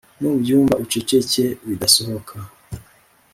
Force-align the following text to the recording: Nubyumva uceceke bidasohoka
Nubyumva 0.19 0.73
uceceke 0.83 1.45
bidasohoka 1.67 2.35